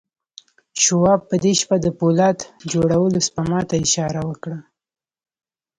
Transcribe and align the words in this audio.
شواب 0.83 1.21
په 1.29 1.35
دې 1.43 1.53
شپه 1.61 1.77
د 1.81 1.87
پولاد 1.99 2.37
جوړولو 2.71 3.19
سپما 3.27 3.59
ته 3.69 3.75
اشاره 3.85 4.21
وکړه 4.29 4.57